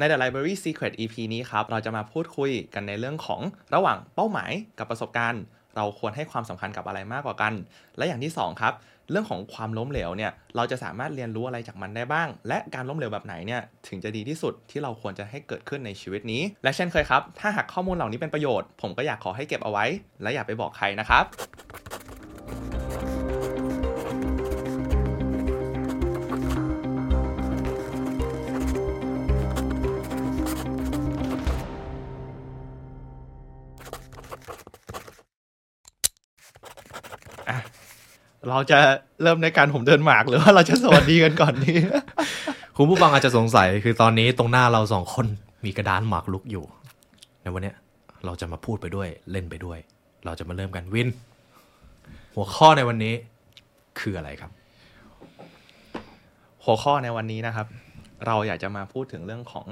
[0.00, 3.40] ใน The Library Secret EP นี้ครับ เราจะมาพูดคุยกันในเรื่องของ
[3.74, 5.42] ระหว่างเป้าหมายกับประสบการณ์
[5.76, 7.52] เราควรให้ความสำคัญกับอะไรมากกว่ากัน
[7.96, 8.74] และอย่างที่ 2 ครับ
[9.10, 19.84] เรื่องของความล้มเหลวเนี่ยเราจะสามารถเรียนรู้อะไรจากมันได้บ้าง และการล้มเหลวแบบไหนเนี่ยถึงจะดีที่สุดที่เราควรจะให้เกิดขึ้นในชีวิตนี้ และเช่นเคยครับ ถ้าหากข้อมูลเหล่านี้เป็นประโยชน์ ผมก็อยากขอให้เก็บเอาไว้
[20.22, 21.24] และอย่าไปบอกใครนะครับ
[38.56, 38.78] เราจะ
[39.22, 41.74] เริ่มในการผมเดินหมากหรือว่าเราจะสวัสดีกันก่อนดี
[42.76, 45.26] คุณผู้ฟังอาจจะสงสัยคือตอนนี้ตรงหน้าเราสองคน
[45.64, 46.64] มีกระดานหมากลุกอยู่
[47.42, 47.76] ในวันเนี้ย
[48.24, 49.78] เราจะมาพูดไปด้วยเล่นไปด้วย
[50.24, 51.08] เราจะมาเริ่มกันวิน
[52.34, 53.14] หัวข้อในวันนี้
[54.00, 54.50] คืออะไรครับ
[56.64, 57.66] หัวข้อในวันนี้นะครับ
[58.26, 59.66] เราอยากจะมาพูดถึงเรื่องของ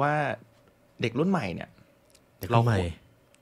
[0.00, 0.12] ว่า
[1.02, 1.68] เด็กรุ่นใหม่เนี่ย
[2.40, 2.78] เด็กรุ่นใหม่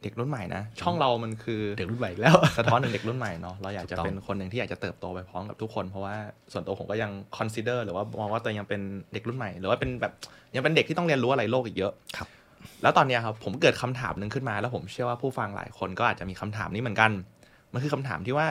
[0.05, 6.17] เด็กรุ่นใหม่นะ ช่องเรามันคือเด็กรุ่นใหม่อีกแล้วสะท้อนถึงเด็กรุ่นใหม่เนาะเราอยากจะถูกต้องเป็นคนหนึ่งที่อยากจะเติบโตไปพร้อมกับทุกคนเพราะว่า
[6.53, 8.81] ส่วนตัวผมก็ยัง consider หรือว่ามองว่าตัวเองยังเป็น
[9.13, 10.13] เด็กรุ่นใหม่ หรือว่าเป็นแบบ
[10.55, 12.29] ยังเป็นเด็กที่ต้องเรียนรู้อะไรโลกอีกเยอะครับ
[12.83, 17.11] แล้วตอนเนี้ยครับผมเกิดคำถามหนึ่งขึ้นมาแล้วผมเชื่อว่าผู้ฟังหลายคนก็อาจจะมีคำถามนี้เหมือนกัน
[17.73, 18.49] มันคือคำถามที่ว่า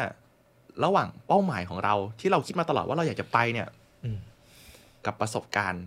[0.84, 3.68] ระหว่างเป้าหมายของเราที่เราคิดมาตลอดว่าเราอยากจะไปเนี่ย
[4.04, 4.20] อืม
[5.06, 5.84] กับประสบการณ์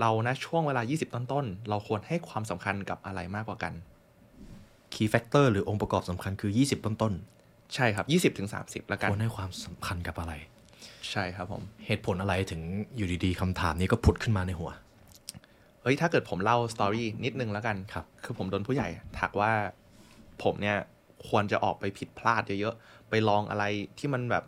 [0.00, 3.72] เรานะช่วงเวลา 20 ต้นๆ เราควรให้ความสำคัญกับอะไรมากกว่ากัน
[4.94, 7.12] key factor หรือองค์ประกอบสำคัญคือ 20 ต้นต้น
[7.74, 10.32] ใช่ครับ 20ถึง30 แล้วกันควรให้ความสำคัญกับอะไร
[11.10, 12.60] ใช่ครับผม เหตุผลอะไรถึง
[12.96, 14.70] อยู่ดีๆคำถามนี้ก็ผุดขึ้นมาในหัว
[15.82, 19.52] เฮ้ย ถ้าเกิดผมเล่า story นิดนึงแล้วกันครับ คือผมโดนผู้ใหญ่ทักว่า
[20.42, 20.76] ผมเนี่ย
[21.28, 23.64] ควรจะออกไปผิดพลาดเยอะๆ ไปลองอะไร
[23.98, 24.44] ที่มันแบบ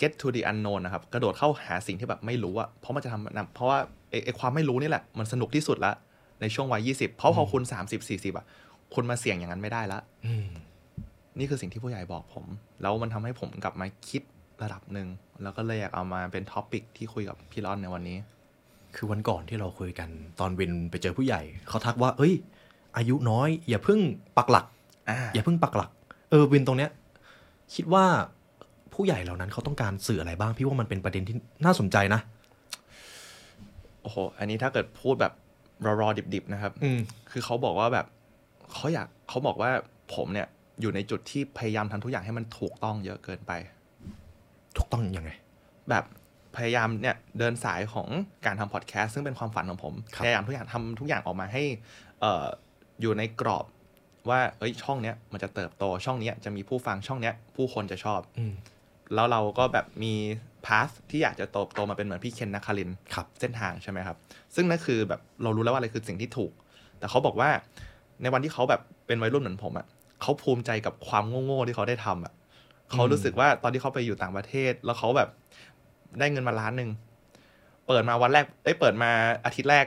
[0.00, 3.78] get to the unknown นะครับ กระโดดเข้าหาสิ่งที่แบบไม่รู้อะเพราะมันจะทำนำเพราะว่า
[4.10, 5.92] ไอ้ไอ้ความไม่รู้นี่แหละ มันสนุกที่สุดละ
[6.40, 8.46] ในช่วงวัย 20 เพราะพอคุณ 30 40อะ
[8.94, 10.46] คุณมาเสี่ยงอย่างนั้นไม่ได้ละอืม
[11.38, 12.46] นี่คือสิ่งที่ผู้ใหญ่บอกผม
[12.82, 14.22] แล้วมันทำให้ผมกลับมาคิด
[14.62, 15.08] ระดับหนึ่ง
[15.42, 18.18] แล้วก็เลยอยากเอามาเป็น topic ที่คุยกับพี่ร้อนในวันนี้
[18.96, 20.08] คือวันก่อนที่เราคุยกัน
[20.40, 22.34] ตอนวินไปเจอผู้ใหญ่ เขาทักว่า เอ้ย
[22.96, 24.00] อายุน้อย อย่าเพิ่ง
[24.36, 24.66] ปักหลัก
[25.10, 25.90] อ่าอย่าเพิ่งปักหลัก
[26.30, 26.90] เออวินตรงเนี้ย
[27.74, 28.04] คิดว่า
[28.94, 32.20] ผู้ใหญ่เหล่านั้นเขาต้องการสื่ออะไรบ้างพี่ว่ามันเป็นประเด็นที่น่าสนใจนะ
[34.02, 35.32] โอ้โหอันนี้ถ้าเกิดพูดแบบ
[36.00, 36.98] รอๆดิบๆนะครับอืม
[37.30, 38.06] คือเขาบอกว่าแบบ
[38.74, 39.70] เขาอยากเขาบอกว่า
[40.14, 40.48] ผมเนี่ย
[40.80, 43.52] อยู่ในจุดที่พยายามทำทุกอย่างให้มันถูกต้องเยอะเกินไป
[44.76, 45.30] ถูกต้องยังไง
[45.90, 46.04] แบบ
[46.56, 48.08] พยายามเนี่ยเดินสายของ
[48.46, 51.62] การทำพอดแคสต์ซึ่งเป็นความฝันของผมครับพยายามทุกอย่างทำทุกอย่างออกมาให้
[52.20, 52.46] เอ่อ
[53.00, 53.64] อยู่ในกรอบ
[54.28, 58.52] ว่าเอ้ยช่องเนี้ยมันจะเติบโตช่องเนี้ยจะมีผู้ฟังช่องเนี้ยผู้คนจะชอบอืม
[59.14, 60.14] แล้วเราก็แบบมี
[60.66, 64.16] พาสที่อยากจะโตโตมาเป็นเหมือนพี่เคนนักคารินทร์ครับเส้นทางใช่ไหมครับ
[64.54, 66.52] ซึ่งนั่นคือแบบเรารู้แล้วว่าอะไรคือสิ่งที่ถูก
[66.98, 67.50] แต่เขาบอกว่า
[68.22, 69.86] ในวันที่เขาแบบเป็นวัยรุ่นเหมือนผมอะ่ะ
[70.22, 72.32] เขาภูมิใจกับความโง่ๆที่เขาได้ทำอะ่ะ
[72.92, 75.28] เขารู้สึกว่าตอนที่เขาไปอยู่ต่างประเทศ แล้วเขาแบบ
[76.18, 76.90] ได้เงินมาล้านหนึ่ง
[77.86, 79.10] เปิดมาวันแรกเอ้ยเปิดมา
[79.44, 79.86] อาทิตย์แรก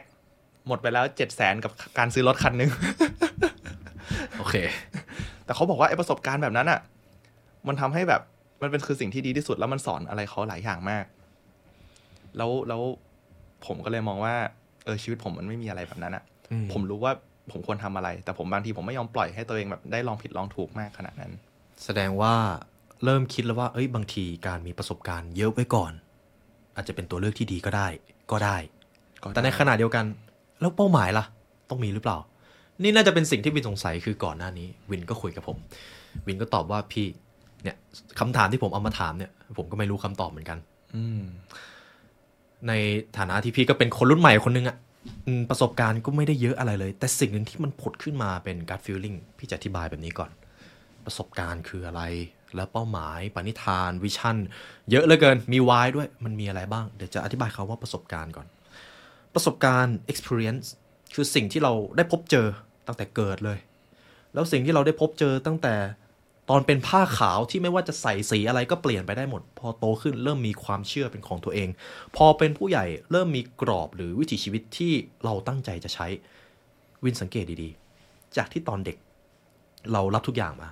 [0.67, 2.69] หมดไปแล้วเจ็ดแสนกับการซื้อรถคันหนึ่ง
[4.37, 4.55] โอเค
[5.45, 6.79] แต่เขาบอกว่าไอ้ประสบการณ์แบบนั้นอะ่ะ
[7.67, 8.21] มันทำให้แบบ
[8.61, 11.05] มันเป็นคือสิ่งที่ดีที่สุดแล้วมันสอนอะไรเขาหลายอย่างมาก
[12.37, 12.81] แล้วแล้ว
[13.65, 14.35] ผมก็เลยมองว่า
[14.85, 17.13] เออชีวิตผมมันไม่มีอะไรแบบนั้นอะอืมผมรู้ว่า
[17.51, 21.31] ผมควรทำอะไร แต่ผมบางทีผมไม่ยอมปล่อยให้ตัวเองแบบได้ลองผิดลองถูกมากขนาดนั้น
[21.83, 22.33] แสดงว่า
[23.03, 25.91] เริ่มคิดแล้วว่า เอ้ยบางทีการมีประสบการณ์เยอะไว้ก่อน
[26.75, 27.87] อาจจะเป็นตัวเลือกที่ดีก็ได้
[28.31, 28.57] ก็ได้
[29.21, 30.05] ก็แต่ในขณะเดียวกัน
[30.59, 31.25] แล้วเป้าหมายล่ะ
[31.69, 32.17] ต้องมีหรือเปล่า
[32.83, 35.57] นี่น่าจะเป็นสิ่งที่วินสงสัยคือก่อนหน้านี้ วินก็คุยกับผม
[36.27, 37.07] วินก็ตอบว่าพี่
[37.63, 37.75] เนี่ย
[38.19, 40.57] คำถามที่ผมเอามาถามเนี่ย ผมก็ไม่รู้คำตอบเหมือนกัน
[40.95, 41.21] อืม
[42.67, 42.73] ใน
[43.17, 44.90] ฐานะที่พี่ก็เป็นคนรุ่นใหม่คนนึงอะอืม
[45.49, 50.31] ประสบการณ์ก็ไม่ได้เยอะอะไรเลย แต่สิ่งหนึ่งที่มันผุดขึ้นมาเป็นการ feeling พี่จะอธิบายแบบนี้ก่อน
[51.05, 52.01] ประสบการณ์คืออะไร
[52.55, 54.37] แล้วเป้าหมายปณิธานวิชั่น
[54.91, 58.47] เยอะเหลือเกินมี why ด้วยมันมีอะไรบ้าง เดี๋ยวจะอธิบายคาว่าประสบการณ์ก่อน
[59.33, 60.67] ประสบการณ์ experience
[61.13, 62.47] คือสิ่งที่เราได้พบเจอ
[62.87, 63.59] ตั้งแต่เกิดเลย
[64.33, 65.73] แล้วสิ่งที่เราได้พบเจอตั้งแต่
[66.49, 71.69] ตอนเป็นผ้าขาวที่ไม่ว่าจะใส่สีอะไรก็เปลี่ยนไปได้หมด พอโตขึ้นเริ่มมีความเชื่อเป็นของตัวเอง
[72.15, 74.93] พอเป็นผู้ใหญ่เริ่มมีกรอบหรือวิถีชีวิตที่
[75.23, 76.07] เราตั้งใจจะใช้
[77.03, 78.97] วินสังเกตดีๆ จากที่ตอนเด็ก
[79.91, 80.69] เรารับทุกอย่างมา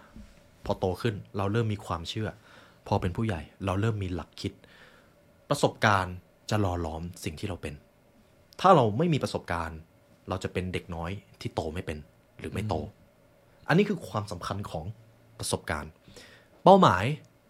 [0.65, 2.29] พอโตขึ้นเราเริ่มมีความเชื่อ
[2.87, 4.53] พอเป็นผู้ใหญ่เราเริ่มมีหลักคิด
[5.49, 6.15] ประสบการณ์
[6.49, 7.73] จะหล่อหลอมสิ่งที่เราเป็น
[8.61, 9.79] ถ้าเราไม่มีประสบการณ์
[10.29, 11.11] เราจะเป็นเด็กน้อย
[11.41, 11.97] ที่โตไม่เป็น
[12.39, 12.75] หรือไม่โต
[13.67, 14.85] อันนี้คือความสำคัญของ
[15.39, 15.91] ประสบการณ์
[16.63, 17.03] เป้าหมาย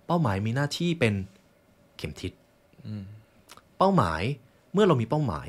[0.08, 1.14] เป้าหมายมีหน้าที่เป็น
[1.98, 2.32] เข็มทิศ
[2.88, 3.04] อืม
[3.78, 4.22] เป้าหมาย
[4.74, 5.48] เมื่อเรามีเป้าหมาย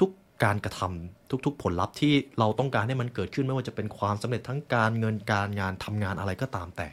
[0.00, 6.88] ทุกๆการกระทำทุกๆ ผลลัพธ์ที่เราต้องการให้มันเกิดขึ้นไม่ว่าจะเป็นความสำเร็จทั้งการเงินการงานทำงานอะไรก็ตามแต่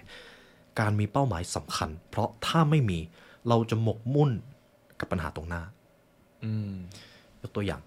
[0.79, 2.99] การมีเป้าหมายสำคัญ เพราะถ้าไม่มี
[3.49, 4.31] เราจะหมกมุ่น
[4.99, 5.61] กับปัญหาตรงหน้า
[6.43, 6.73] อืม
[7.41, 7.81] ยกตัวอย่าง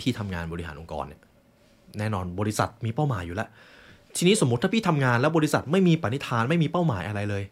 [0.00, 1.22] พี่ทำงานบริหารองค์กรเนี่ย
[1.98, 3.48] แน่นอนบริษัทมีเป้าหมายอยู่แล้ว
[4.16, 7.42] ทีนี้สมมติถ้าพี่ทำงานแล้วบริษัทไม่มีปณิธานไม่มีเป้าหมายอะไรเลย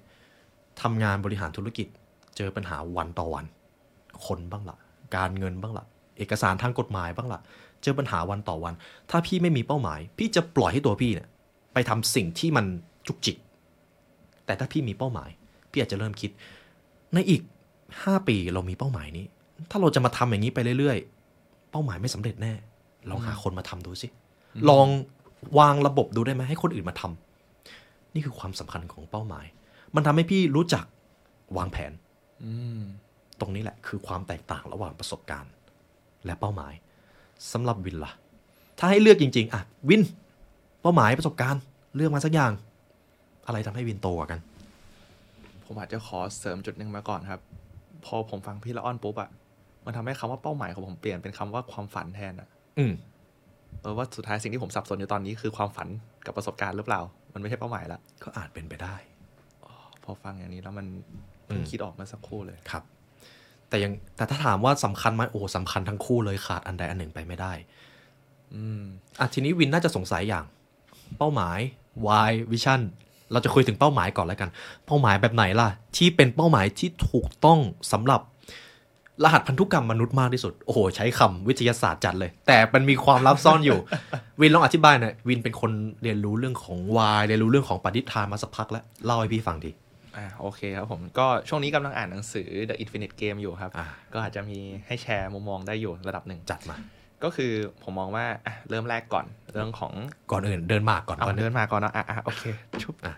[0.82, 1.86] ทำงานบริหารธุรกิจ
[2.36, 3.44] เจอปัญหาวันต่อวัน
[4.26, 4.76] คนบ้างละ
[5.16, 5.84] การเงินบ้างละ
[6.18, 7.40] เอกสารทางกฎหมายบ้างละ
[7.82, 8.74] เจอปัญหาวันต่อวัน
[9.10, 11.28] ถ้าพี่ไม่มีเป้าหมาย พี่จะปล่อยให้ตัวพี่เนี่ย
[11.72, 12.66] ไปทำสิ่งที่มัน
[13.06, 13.36] จุกจิก
[14.46, 15.30] แต่ถ้าพี่มีเป้าหมาย
[15.70, 16.30] พี่อาจจะเริ่มคิด
[17.14, 17.42] ในอีก
[17.84, 19.24] 5 ปีเรามีเป้าหมายนี้
[19.70, 22.52] ถ้าเราจะมาทำอย่างนี้ไปเรื่อยๆ เป้าหมายไม่สำเร็จแน่
[23.10, 24.08] ลองหาคนมาทำดูสิ
[24.70, 24.88] ลอง
[25.58, 29.46] วางระบบดูได้ไหมให้คนอื่นมาทำนี่คือความสำคัญของเป้าหมาย
[29.94, 30.84] มันทำให้พี่รู้จัก
[31.56, 31.92] วางแผน
[32.42, 32.82] อืม
[33.40, 35.52] ตรงนี้แหละ คือความแตกต่างระหว่างประสบการณ์
[36.26, 36.72] และเป้าหมาย
[37.52, 38.12] สำหรับวินล่ะ
[38.78, 40.02] ถ้าให้เลือกจริง ๆ อะ วิน
[40.82, 41.62] เป้าหมายประสบการณ์
[41.96, 42.52] เลือกมาสักอย่าง
[43.46, 44.40] อะไรทำให้วินโตกว่ากัน
[45.64, 47.40] ผมอาจจะขอเสริมจุดหนึ่งมาก่อนครับ
[48.04, 49.30] พอผมฟังพี่ละอ้อนปุ๊บอะ
[49.84, 52.48] มันทำให้คำว่าเป้าหมายของผมเปลี่ยนเป็นคำว่าความฝันแทนอะ
[52.78, 53.11] อืมเออ
[53.96, 55.88] ว่าสุดท้ายสิ่งที่ผมสับสนอยู่ตอนนี้คือความฝัน
[56.26, 57.00] กับประสบการณ์หรือเปล่า
[57.34, 58.94] มันไม่ใช่เป้าหมายละก็อาจเป็นไปได้
[60.04, 60.86] พอฟังอย่างนี้แล้วมัน
[61.46, 62.82] เพิ่งอืมคิดออกมาสักครู่เลยครับ
[63.68, 67.52] แต่ยังแต่ถ้าถามว่าสำคัญไหมโอ้สำคัญทั้งคู่เลยขาดอันใดอันหนึ่งไปไม่ได้
[68.54, 68.82] อืม
[69.20, 70.44] อะทีนี้วินน่าจะสงสัยอย่าง
[71.18, 71.58] เป้าหมาย
[72.06, 72.82] why vision
[73.32, 74.50] เราจะคุยถึงเป้าหมายก่อนแล้วกัน
[74.86, 77.58] เป้าหมายแบบไหนล่ะ ที่เป็นเป้าหมายที่ถูกต้อง
[77.92, 78.20] สำหรับ
[79.24, 83.78] รหัสพันธุกรรมมนุษย์มากที่สุด โอ้โห ใช้คำวิทยาศาสตร์จัดเลย แต่มันมีความลับซ่อนอยู่
[84.40, 85.72] วินลองอธิบายหน่อยวินเป็นคน
[86.02, 89.70] เรียนรู้เรื่องของ why เรียนรู้เรื่องของปฏิทานมาสักพักแล้ว เล่าให้พี่ฟังที
[90.16, 96.76] อ่าโอเคครับผมก็ช่วงนี้กำลังอ่านหนังสือ The Infinite Game อยู่ครับอ่าก็อาจจะมีให้แชร์มุมมองได้อยู่ระดับหนึ่งจัดมา
[97.24, 99.92] ก็คือผมมองว่าอะเริ่มแรกก่อนเรื่องของ
[100.32, 102.44] ก่อนอื่นเดินมากก่อนเอาก่อนเดินมาก่อนเนอะอะอะโอเค
[102.82, 103.14] ชุบอะ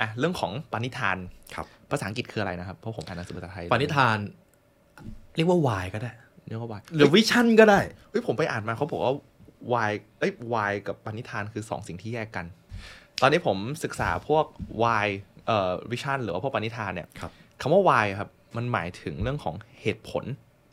[0.00, 1.16] อะเรื่องของปณิธาน
[1.54, 4.16] ครับภาษาอังกฤษคืออะไรนะครับเพราะผมอ่านหนังสือภาษาไทยปณิธาน
[5.36, 6.12] เรียกว่า why ก็ได้
[6.48, 7.80] เรียกว่า why หรือ vision ก็ได้
[8.10, 9.14] เฮ้ยผมไปอ่านมาเขาบอกว่า
[9.72, 12.46] why เอ้ย why กับปณิธานคือสองสิ่งที่แยกกัน
[13.20, 14.44] ตอนนี้ผมศึกษาพวก
[14.82, 15.06] why
[15.46, 17.30] เอ่อ vision หรือว่าพวกปณิธานเนี่ยครับ
[17.60, 20.24] คำว่า why ครับมันหมายถึงเรื่องของเหตุผล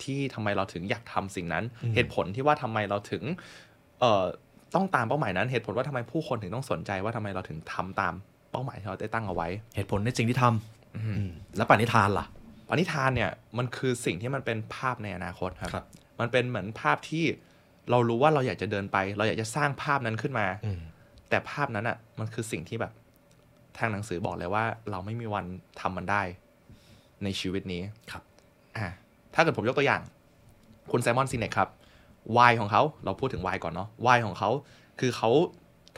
[0.04, 3.24] ที่ทำไมเราถึงอยากทำสิ่งนั้นอืมเหตุผลที่ว่าทำไมเราถึง
[4.00, 4.24] เอ่อ
[4.76, 8.14] ต้องตามเป้าหมายนั้น เหตุผลว่าทำไมผู้คนถึงต้องสนใจว่าทำไมเราถึงทำตาม
[8.52, 12.26] เป้าหมายที่เราได้ตั้งเอาไว้ เหตุผลในสิ่งที่ทำอืมแล้วปณิธานล่ะ
[12.74, 15.86] ปณิธานเนี่ยมันคือสิ่งที่มันเป็นภาพในอนาคตครับครับ
[16.20, 17.26] มันเป็นเหมือนภาพที่
[17.90, 20.80] เรารู้ว่าเราอยากจะเดินไป เราอยากจะสร้างภาพนั้นขึ้นมาอืม
[21.30, 22.92] แต่ภาพนั้นอะ มันคือสิ่งที่แบบ
[23.78, 25.46] ทางหนังสือบอกเลยว่า เราไม่มีวัน
[25.82, 26.22] ทำมันได้
[27.24, 27.82] ในชีวิตนี้
[28.12, 28.24] ครับ
[28.78, 28.88] อ่า
[29.34, 30.02] ถ้าเกิดผมยกตัวอย่าง
[30.92, 31.70] คุณไซมอนซินเนกครับ
[32.36, 34.50] why ของเขาเราพูดถึง why ก่อนเนาะ why ของเขา
[35.00, 35.30] คือเขา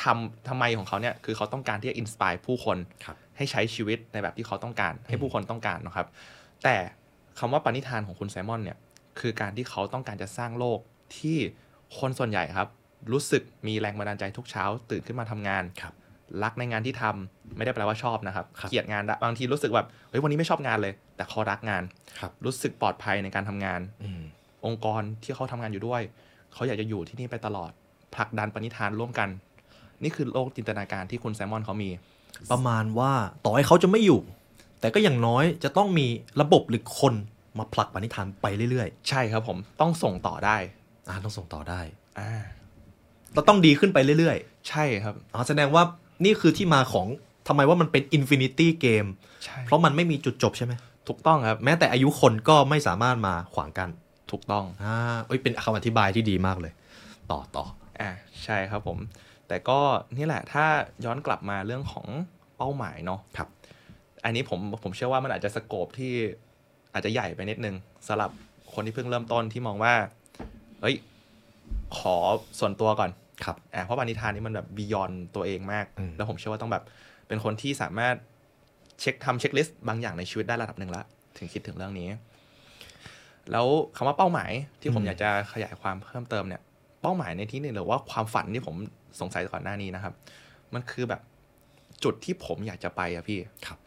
[0.04, 6.08] ทำทำไมของเขาเนี่ยคือเขาต้องการที่จะ inspire ผู้คนครับให้ใช้ชีวิตในแบบที่เขาต้องการ ให้ผู้คนต้องการนะครับ
[6.64, 6.78] แต่
[7.40, 8.78] คำว่าปณิธานของคุณไซมอนเนี่ย
[9.20, 10.80] คือการที่เขาต้องการจะสร้างโลก
[11.18, 11.38] ที่
[12.00, 12.70] คนส่วนใหญ่ครับ
[13.12, 15.94] รู้สึกมีแรงบันดาลใจทุกเช้า ตื่นขึ้นมาทำงานครับ
[16.44, 21.84] รักในงานที่ทำไม่ได้แปลว่าชอบนะครับครับเกลียดงานได้บางทีรู้สึกแบบเฮ้ยวันนี้ไม่ชอบงานเลย แต่เขารักงาน
[22.20, 24.22] ครับรู้สึกปลอดภัยในการทำงานอืม
[24.66, 26.02] องค์กรที่เขาทำงานอยู่ด้วย
[26.54, 27.72] เขาอยากจะอยู่ที่นี่ไปตลอด
[28.16, 29.30] ผลักดันปณิธานร่วมกัน
[30.04, 31.90] นี่คือโลกจินตนาการที่คุณแซมมอนเขามี
[32.52, 33.12] ประมาณว่า
[33.46, 34.20] ต่อให้เขาจะไม่อยู่
[34.80, 36.08] แต่ก็อย่างน้อยจะต้องมี
[36.42, 37.14] ระบบหรือคน
[37.60, 41.82] มาผลักปณิธานไปเรื่อยใช่ครับผมต้องส่งต่อได้ๆอ่าต้องส่งต่อได้
[42.20, 42.32] อ่า
[43.34, 44.38] เราต้องดีขึ้นไปเรื่อย
[44.70, 45.84] ใช่ครับ ๆอ๋อแสดงว่า
[46.24, 47.08] นี่คือที่มาของ
[47.48, 49.06] ทำไมว่ามันเป็น infinity game
[49.44, 50.74] ใช่เพราะมันไม่มีจุดจบใช่ไหม
[51.08, 53.90] ถูกต้องครับ แม้แต่อายุคนก็ไม่สามารถมาขวางกัน
[54.32, 54.96] ถูกต้อง อ่า
[55.28, 56.74] เอ้ยเป็นคำอธิบายที่ดีมากเลย
[57.32, 57.66] ต่อต่อ
[58.02, 58.12] อ่า
[58.44, 58.98] ใช่ครับผม
[59.48, 59.80] แต่ก็
[60.18, 60.66] นี่แหละถ้า
[61.06, 62.08] ย้อนกลับมาเรื่องของ
[62.58, 63.48] เป้าหมายเนาะครับ
[64.26, 66.14] อันนี้ผมผมเชื่อว่ามันอาจจะ scope ที่
[66.94, 67.76] อาจจะใหญ่ไปนิดนึง
[68.08, 68.30] สำหรับ
[68.74, 69.94] คนที่เพิ่งเริ่มต้นที่มองว่า
[70.82, 70.96] เฮ้ย
[71.98, 72.16] ขอ
[72.60, 73.10] ส่วนตัวก่อน
[73.44, 76.84] ครับอ่าเพราะปณิธานนี้มันแบบบียอนตัวเองมากอืมแล้วผมเชื่อว่าต้องแบบ
[77.28, 78.16] เป็นคนที่สามารถ
[79.00, 81.04] เช็คทำเช็คลิสต์บางอย่างในชีวิตได้ระดับหนึ่งละ
[81.38, 82.08] ถึงคิดถึงเรื่องนี้
[83.52, 84.52] แล้วคำว่าเป้าหมาย
[84.82, 86.62] ที่ผมอยากจะขยายความเพิ่มเติมเนี่ย
[87.02, 88.76] เป้าหมายในที่นี้หรือว่าความฝันที่ผม
[89.20, 90.14] สงสัยก่อนหน้านี้นะครับ
[90.74, 91.22] มันคือแบบ
[92.04, 93.78] จุดที่ผมอยากจะไปอะพี่ครับ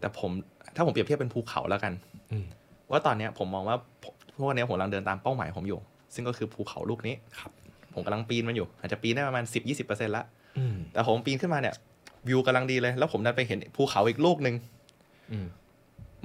[0.00, 0.30] แต่ผม
[0.76, 1.92] ถ้าผมเปรียบเทียบเป็นภูเขาแล้วกัน
[2.32, 2.46] อืม
[2.90, 5.80] ว่าตอนเนี้ยผมมองว่าผมพวกเนี้ยผมกำลังเดินตามเป้าหมายผมอยู่
[6.14, 7.50] ซึ่งก็คือภูเขาลูกนี้ครับ
[7.94, 9.44] ผมกำลังปีนมันอยู่ อาจจะปีนได้ประมาณ
[9.80, 10.24] 10-20%ละ
[10.58, 11.74] อืมแต่ผมปีนขึ้นมาเนี่ย
[12.28, 14.54] วิวกำลังดีเลย แล้วผมดันไปเห็นภูเขาอีกลูกหนึ่ง
[15.30, 15.46] อืม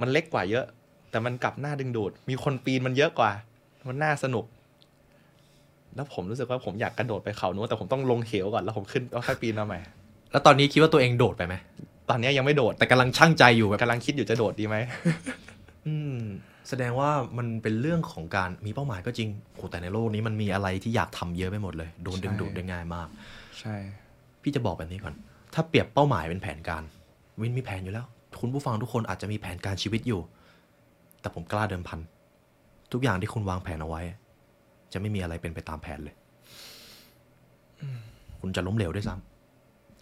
[0.00, 0.64] มันเล็กกว่าเยอะ
[1.10, 3.30] แต่มันกลับหน้าดึงดูด มีคนปีนมันเยอะกว่า
[3.88, 4.44] มันน่าสนุก
[5.94, 9.78] แล้วผมรู้สึกว่าผมอยากกระโดดไปเขานู้นแต่ผมต้องลงเหวก่อนแล้วผมขึ้นแล้วค่อยปีนมาใหม่
[10.32, 11.54] แล้วตอนนี้คิดว่าตัวเองโดดไปไหม
[12.08, 14.76] ตอนนี้ยังไม่โดดแต่กำลังช่างใจอยู่แบบกำลังคิดอยู่จะโดดดีไหม
[15.86, 16.18] อืม
[16.68, 23.08] แสดงว่ามันเป็นเรื่องของการมีเป้าหมายก็จริงโหแต่ในโลกนี้มันมีอะไรที่อยากทำเยอะไปหมดเลย โดนดึงใช่ดูดได้ง่ายมาก
[23.60, 23.74] ใช่
[24.42, 25.14] พี่จะบอกแบบนี้ก่อน
[25.54, 26.82] ถ้าเปรียบเป้าหมายเป็นแผนการ
[27.40, 28.06] วินมีแผนอยู่แล้ว
[28.40, 30.20] คุณผู้ฟังทุกคนอาจจะมีแผนการชีวิตอยู่
[31.20, 32.00] แต่ผมกล้าเดิมพัน
[32.92, 34.02] ทุกอย่างที่คุณวางแผนเอาไว้
[34.92, 36.14] จะไม่มีอะไรเป็นไปตามแผนเลย
[38.40, 39.35] คุณจะล้มเหลวด้วยซ้ำ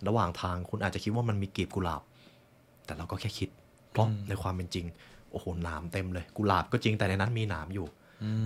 [0.08, 2.02] ระหว่างทางคุณอาจจะคิดว่ามันมีกลีบกุหลาบ
[2.84, 3.48] แต่เราก็แค่คิด
[3.90, 4.86] เพราะในความเป็นจริง
[5.30, 7.86] โอ้โหหนามเต็มเลย กุหลาบก็จริงแต่ในนั้นมีหนามอยู่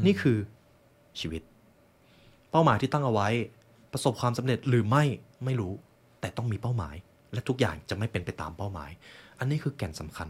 [0.07, 0.38] นี่คือ
[1.21, 1.43] ชีวิต
[2.50, 3.29] เป้าหมายที่ตั้งเอาไว้
[3.93, 5.05] ประสบความสำเร็จหรือไม่
[5.45, 5.73] ไม่รู้
[6.21, 6.97] แต่ต้องมีเป้าหมาย
[7.33, 8.91] และทุกอย่างจะไม่เป็นไปตามเป้าหมาย
[9.38, 10.29] อันนี้คือแก่นสำคัญ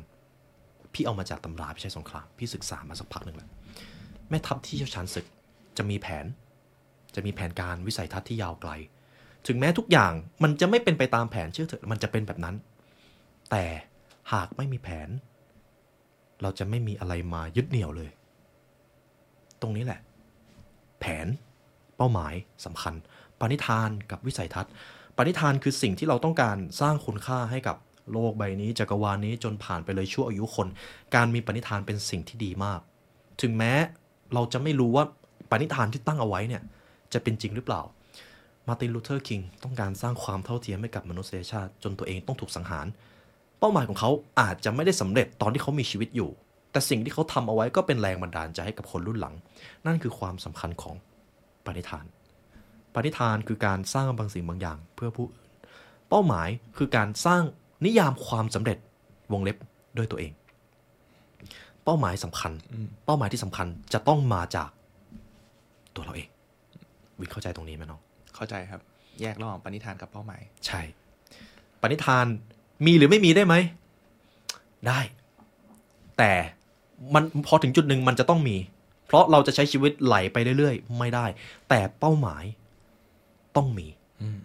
[0.92, 3.48] พี่เอามาจากตำราพี่ใช้สงครามพี่ศึกษามาสักพักหนึ่งแล้ว
[4.28, 5.26] แม่ทัพที่เชี่ยวชาญศึก
[5.78, 6.26] จะมีแผน
[7.14, 8.70] จะมีแผนการวิสัยทัศน์ที่ยาวไกล
[9.48, 10.12] ถึงแม้ทุกอย่าง
[10.42, 12.54] มันจะไม่เป็นไปตามแผนเชื่อเถอะมันจะเป็นแบบนั้น
[13.50, 13.64] แต่
[14.32, 15.08] หากไม่มีแผน
[16.42, 18.10] เราจะไม่มีอะไรมายึดเหนี่ยวเลย
[19.60, 20.00] ตรงนี้แหละ
[21.00, 21.26] แผน
[21.96, 22.94] เป้าหมายสำคัญ
[23.40, 24.72] ปณิธานกับวิสัยทัศน์
[25.16, 27.76] ปณิธานคือสิ่งที่เราต้องการสร้างคุณค่าให้กับ
[28.12, 30.68] โลกใบนี้จักรวาลนี้จนผ่านไปเลยชั่วอายุคน
[31.14, 32.80] การมีปณิธานเป็นสิ่งที่ดีมาก
[33.42, 33.72] ถึงแม้
[34.34, 35.04] เราจะไม่รู้ว่า
[35.50, 36.62] ปณิธานที่ตั้งเอาไว้เนี่ย
[37.12, 37.82] จะเป็นจริงหรือเปล่า
[38.68, 42.86] มาร์ตินลูเทอร์คิงต้องการสร้างความเท่าเทียมให้กับมนุษยชาติจนตัวเองต้องถูกสังหาร
[43.58, 44.10] เป้าหมายของเขา
[44.40, 46.30] อาจจะไม่ได้สำเร็จตอนที่เขามีชีวิตอยู่
[46.72, 49.34] แต่สิ่งที่เขาทำเอาไว้ก็เป็นแรงบันดาลใจให้กับคนรุ่นหลัง
[49.86, 50.94] นั่นคือความสำคัญของ
[51.64, 52.04] ปณิธาน
[52.94, 55.46] ปณิธานคือการสร้างบางสิ่งบางอย่างเพื่อผู้อื่น
[56.08, 57.42] เป้าหมายคือการสร้าง
[57.86, 58.78] นิยามความสำเร็จ
[59.32, 59.56] วงเล็บ
[59.96, 60.32] ด้วยตัวเอง
[61.84, 62.52] เป้าหมายสำคัญ
[63.04, 64.70] เป้าหมายที่สำคัญจะต้องมาจาก
[65.94, 66.28] ตัวเราเอง
[67.18, 68.00] วินเข้าใจตรงนี้ไหมน้อง
[68.38, 68.82] เข้าใจครับ
[69.20, 70.80] แยกระหว่างปณิธานกับเป้าหมาย ใช่
[71.80, 72.26] ปณิธาน
[72.86, 73.54] มีหรือไม่มีได้ไหม
[74.88, 75.00] ได้
[76.18, 76.32] แต่
[77.14, 78.56] มันพอถึงจุดหนึ่งมันจะต้องมี
[79.06, 81.26] เพราะเราจะใช้ชีวิตไหลไปเรื่อยๆ ไม่ได้
[81.68, 82.44] แต่เป้าหมาย
[83.56, 83.86] ต้องมี
[84.22, 84.38] อืม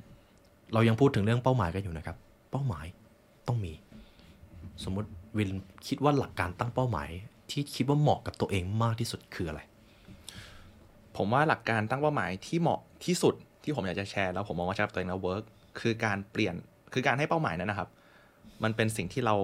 [0.73, 2.17] เรายังพูดถึงเรื่องเป้าหมายกันอยู่นะครับ
[2.51, 2.85] เป้าหมาย
[3.47, 3.73] ต้องมี
[4.83, 5.49] สมมติวิน
[5.87, 7.09] คิดว่าหลักการตั้งเป้าหมาย
[7.51, 9.61] ที่คิดว่าเหมาะกับตัวเองมากที่สุดคืออะไร
[11.15, 15.43] ผมว่าหลักการตั้งเป้าหมายที่เหมาะที่สุด ที่ผมอยากจะแชร์แล้วผมมองว่าใช้กับตัวเองแล้ว work
[15.79, 16.55] คือการเปลี่ยน
[16.93, 17.89] คือการให้เป้าหมายนั้นนะครับ
[18.63, 19.35] มันเป็นสิ่งที่เรา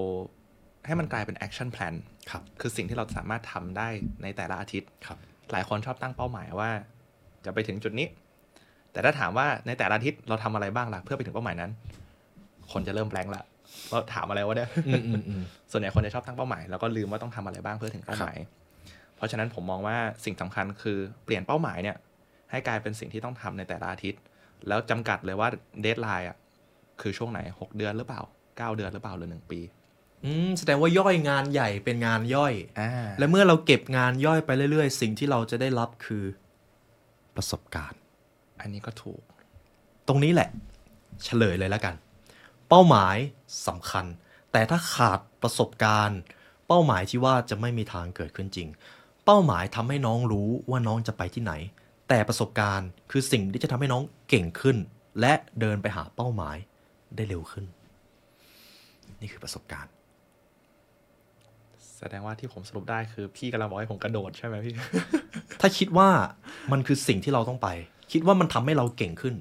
[0.85, 1.93] ให้มันกลายเป็น action plan
[2.31, 3.87] ครับคือสิ่งที่เราสามารถทำได้
[4.23, 5.17] ในแต่ละอาทิตย์ครับ
[5.51, 6.69] หลายคนชอบตั้งเป้าหมายว่า
[7.45, 8.07] จะไปถึงจุดนี้
[8.91, 11.71] แต่ถ้าถามว่าในแต่ละอาทิตย์เราทำอะไรบ้างล่ะเพื่อไปถึงเป้าหมายนั้น
[12.71, 13.43] คนจะเริ่มแบงค์ละ
[13.91, 18.37] ว่าถามอะไรวะเนี่ยอืมอืมอืมส่วนใหญ่คนจะชอบตั้งเป้าหมายแล้วก็ลืมว่าต้องทำอะไรบ้างเพื่อถึงเป้าหมาย
[19.15, 21.97] เพราะฉะนั้นผมมองว่าสิ่งสำคัญคือเปลี่ยนเป้าหมายเนี่ย
[22.51, 24.21] ให้กลายเป็นสิ่งที่ต้องทำในแต่ละอาทิตย์
[24.67, 25.49] แล้วจำกัดเลยว่า
[25.81, 26.37] เดทไลน์อะ
[27.01, 29.59] คือช่วงไหน 6 เดือนหรือเปล่า 9 เดือนหรือเปล่าหรือหนึ่งปี
[30.25, 36.23] อืมแสดงว่าย่อยงานใหญ่เป็นงานย่อยอ่าและเมื่อเราเก็บงานย่อยไปเรื่อยๆ สิ่งที่เราจะได้รับคือ
[37.35, 37.99] ประสบการณ์
[38.61, 39.21] อันนี้ก็ถูก
[40.07, 40.49] ตรงนี้แหละ
[41.23, 41.95] เฉลยเลยแล้วกัน
[42.69, 43.17] เป้าหมาย
[43.67, 44.05] สำคัญ
[44.51, 46.19] แต่ถ้าขาดประสบการณ์
[46.67, 48.67] เป้าหมายที่ว่าจะไม่มีทางเกิดขึ้นจริง
[49.25, 51.53] เป้าหมายทำให้น้องรู้ว่าน้องจะไปที่ไหน
[52.09, 54.77] แต่ประสบการณ์คือสิ่งที่จะทำให้น้องเก่งขึ้น
[55.19, 56.57] และเดินไปหาเป้าหมาย
[57.15, 57.65] ได้เร็วขึ้น
[59.21, 59.91] นี่คือประสบการณ์
[61.97, 64.73] แสดงว่าที่ผมสรุปได้คือพี่กำลังบอกให้ผมกระโดดใช่ไหมพี่
[65.61, 66.09] ถ้าคิดว่า
[66.71, 67.67] มันคือสิ่งที่เราต้องไป
[68.11, 69.35] คิดว่ามันทำให้เราเก่งขึ้น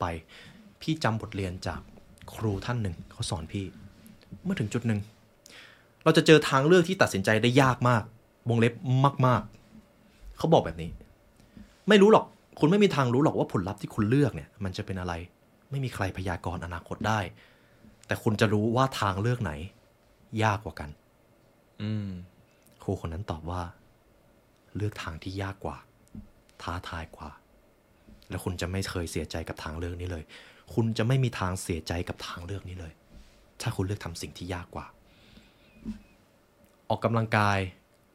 [0.00, 0.04] ไป
[0.82, 1.80] พี่จำบทเรียนจาก
[2.34, 3.64] ครูท่านหนึ่งเขาสอนพี่
[4.44, 5.00] เมื่อถึงจุดหนึ่ง
[6.04, 8.02] เราจะเจอทางเลือกที่ตัดสินใจได้ยากมาก
[8.48, 8.72] วงเล็บ
[9.26, 9.42] มาก
[9.90, 10.90] ๆ เขาบอกแบบนี้
[11.88, 12.24] ไม่รู้หรอก
[12.60, 15.14] คุณไม่มีทางรู้หรอกว่าผลลัพธ์ที่คุณเลือกเนี่ย มันจะเป็นอะไร
[15.70, 17.20] ไม่มีใครพยากรณ์อนาคตได้
[18.06, 19.52] แต่คุณจะรู้ว่าทางเลือกไหน
[20.42, 20.90] ยากกว่ากัน
[21.82, 22.08] อืม
[22.82, 23.62] ครูคนนั้นตอบว่า
[24.76, 25.76] เลือกทางที่ยากกว่า
[26.62, 27.30] ท้าทายกว่า
[28.30, 30.24] แล้วคุณจะไม่เคยเสียใจกับทางเลือกนี้เลย
[30.74, 32.92] คุณจะไม่มีทางเสียใจกับทางเลือกนี้เลย
[33.60, 34.86] ถ้าคุณเลือกทำสิ่งที่ยากกว่า
[36.88, 37.58] ออกกำลังกาย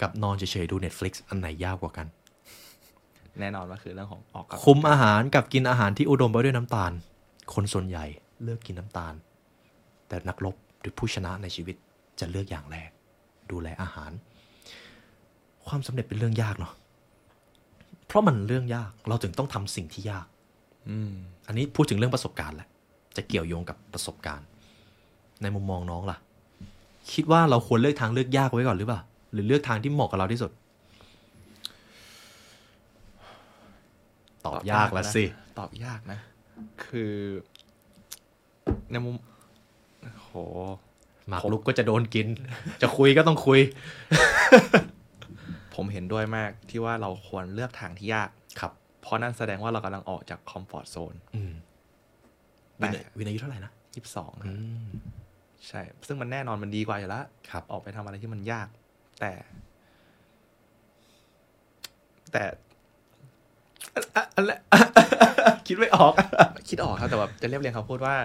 [0.02, 2.08] กับนอนเฉยๆดู Netflix อันไหนยากกว่ากัน
[3.40, 6.92] แน่นอนว่าคือเรื่องของออกกับคุมอาหารกับกินอาหารที่อุดมไปด้วยน้ำตาล
[7.54, 8.06] คนส่วนใหญ่
[8.44, 9.14] เลือกกินน้ำตาล
[10.08, 11.76] แต่นักรบหรือผู้ชนะในชีวิต
[12.20, 12.90] จะเลือกอย่างแรก
[13.52, 14.12] ดูแลอาหาร
[15.68, 16.74] ความสำเร็จเป็นเรื่องยากเนาะ
[18.08, 20.26] เพราะมันเรื่องยากเราถึงต้องทำสิ่งที่ยาก
[20.90, 21.12] อืม
[21.48, 22.68] อันนี้พูดถึงเรื่องประสบการณ์แหละ
[23.16, 24.48] จะเกี่ยวโยงกับประสบการณ์
[25.42, 26.18] ในมุมมองน้องล่ะ
[27.14, 29.02] คิดว่าเราควรเลือกทางเลือกยากไว้ก่อนหรือเปล่า
[29.34, 30.52] หรือเลือกทางที่เหมาะกับเราที่สุด
[34.46, 35.26] ตอบยากแล้วสิ
[35.60, 36.20] ตอบยากนะ
[36.86, 37.16] คือ
[38.92, 39.16] ในมุม
[40.22, 40.32] โห
[41.28, 42.28] หมากผมลุกก็จะโดนกิน
[42.82, 43.60] จะคุยก็ต้องคุย
[45.76, 48.72] ผมเห็นด้วยมากที่ว่าเราควรเลือกทางที่ยากครับ
[49.02, 51.54] เพราะนั่นแสดงว่าเรากำลังออกจากคอมฟอร์ z โซนอืม
[52.78, 54.86] แต่วินวินอายุเท่าไหร่นะยี่สิบสองอืม
[55.68, 58.68] ใช่ ซึ่งมันแน่นอนมันดีกว่าอยู่แล้วครับออกไปทำอะไรที่มันยาก
[59.20, 59.32] แต่
[62.32, 62.44] แต่
[64.36, 64.54] อะไร
[65.68, 66.14] คิดไม่ออก
[66.70, 68.16] คิดออกครับแต่แบบจะเรียบเรียงเขาพูดว่า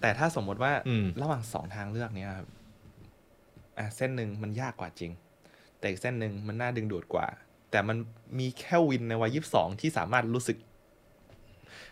[0.00, 2.48] แต่ถ้าสมมติว่าอืมระหว่างสองทางเลือกเนี้ยครับ
[3.78, 5.12] อะเส้นหนึ่งมันยากกว่าจริง
[5.78, 7.26] แต่อีกเส้นหนึ่งมันน่าดึงดูดกว่า
[7.70, 7.96] แต่มัน
[8.38, 10.56] มีแค่วินในวัยยี่สิบสองที่สามารถรู้สึก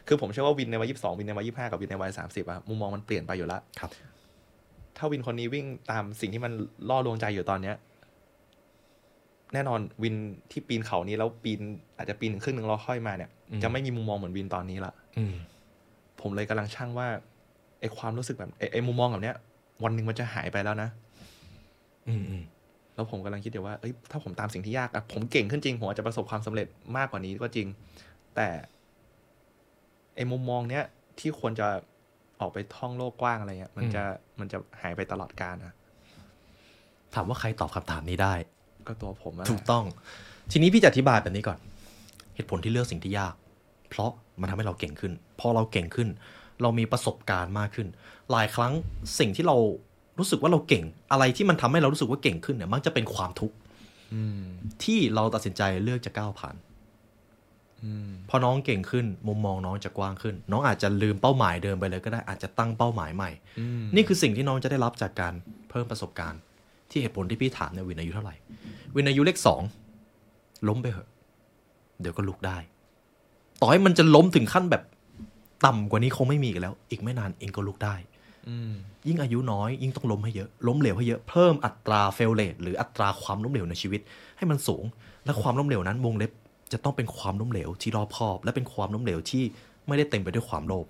[0.09, 3.91] คือผมเชื่อว่าวินในวัยยี่สิบสองวินในวัยยี่ห้ากับวินในวัยสามสิบอะมุมมองมันเปลี่ยนไปอยู่แล้วครับ
[4.97, 6.53] ถ้าวินคนนี้วิ่งตามสิ่งที่มัน
[6.89, 7.77] ล่อลวงใจอยู่ตอนเนี้ย
[9.55, 10.15] แน่นอนวิน
[10.51, 11.61] ที่ปีนเขานี้แล้วปีน
[11.97, 15.35] อาจจะปีนถึงครึ่งหนึ่งแล้วค่อยมาเนี่ยอืมจะไม่มีมุมมองเหมือนวินตอนนี้ละอืม
[16.21, 17.09] ผมเลยกำลังช่างว่า
[17.81, 19.37] ไอความรู้สึกแบบไอ้ไอมุมมองแบบเนี้ย
[19.85, 20.89] วันหนึ่งมันจะหายไปแล้วนะ
[22.09, 22.45] อืมอืม
[22.95, 26.67] แล้วผมกำลังคิดอยู่ว่าเอ้ยถ้าผมตามสิ่งที่ยากอะผมเก่งขึ้นจริงผมอาจจะประสบความสำเร็จ
[26.97, 27.67] มากกว่านี้ก็จริง
[28.37, 28.49] แต่
[30.17, 30.85] ไอมุมมองเนี้ย
[31.19, 31.69] ที่ควรจะ
[32.41, 34.03] ออกไปท่องโลกกว้างอะไรเงี้ยมันจะ
[34.41, 35.75] มันจะหายไปตลอดกาลอะ
[37.15, 38.35] ถามว่าใครตอบคำถามนี้ได้
[38.87, 39.85] ก็ตัวผมอะถูกต้อง
[40.51, 41.59] ทีนี้พี่จะอธิบายแบบนี้ก่อน
[42.35, 43.35] เหตุผลที่เลือกสิ่งที่ยาก
[43.91, 44.11] เพราะ
[44.41, 46.09] มันทำให้เราเก่งขึ้น พอเราเก่งขึ้น
[46.63, 47.89] เรามีประสบการณ์มากขึ้น
[48.31, 48.73] หลายครั้ง
[49.19, 49.57] สิ่งที่เรา
[50.19, 53.57] รู้สึกว่าเราเก่ง อะไรที่มันทำให้เรารู้สึกว่าเก่งขึ้นเนี่ย มักจะเป็นความทุกข์
[54.15, 54.45] อืม
[54.85, 56.57] ที่เราตัดสินใจเลือกจะก้าวผ่าน
[57.85, 65.35] อืมพอน้องเก่งขึ้น มุมมองน้องจะกว้างขึ้น น้องอาจจะลืมเป้าหมายเดิมไปเลยก็ได้อาจจะตั้งเป้าหมายใหม่อืมนี่คือสิ่งที่น้องจะได้รับจากการ
[65.71, 66.41] เพิ่มประสบการณ์
[66.93, 68.35] ที่เหตุผลที่พี่ถามเนี่ยวินอายุเท่าไหร่
[68.95, 69.63] วินอายุเลขสอง
[70.69, 71.09] ล้มไปเหอะ
[72.01, 72.59] เดี๋ยวก็ลุกได้
[73.61, 74.83] ต่อให้มันจะล้มถึงขั้นแบบ
[75.67, 77.95] ต่ำกว่านี้คงไม่มีอีกันแล้ว อีกไม่นานเองก็ลุกได้
[78.49, 78.73] อืม
[79.07, 84.01] ยิ่งอายุน้อย ยิ่งต้องล้มให้เยอะ ล้มเหลวให้เยอะ เพิ่มอัตราเฟลเลตหรืออัตราความล้มเหลวในชีวิต
[84.37, 84.85] ให้มันสูง
[85.25, 86.33] และความล้มเหลวนั้นวงเล็บ
[86.73, 89.43] จะต้องเป็นความล้มเหลวที่รอบคอบ และเป็นความล้มเหลวที่
[89.87, 90.87] ไม่ได้เต็มไปด้วยความโลภ